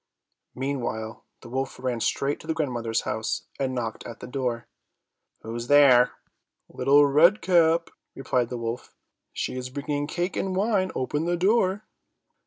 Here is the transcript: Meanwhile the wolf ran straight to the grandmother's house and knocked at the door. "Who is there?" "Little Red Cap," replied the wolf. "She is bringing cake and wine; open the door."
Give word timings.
Meanwhile 0.55 1.23
the 1.41 1.49
wolf 1.49 1.77
ran 1.79 1.99
straight 1.99 2.39
to 2.39 2.47
the 2.47 2.55
grandmother's 2.55 3.01
house 3.01 3.43
and 3.59 3.75
knocked 3.75 4.03
at 4.07 4.19
the 4.19 4.25
door. 4.25 4.65
"Who 5.43 5.53
is 5.53 5.67
there?" 5.67 6.13
"Little 6.69 7.05
Red 7.05 7.39
Cap," 7.43 7.91
replied 8.15 8.49
the 8.49 8.57
wolf. 8.57 8.95
"She 9.31 9.55
is 9.55 9.69
bringing 9.69 10.07
cake 10.07 10.35
and 10.35 10.55
wine; 10.55 10.91
open 10.95 11.25
the 11.25 11.37
door." 11.37 11.83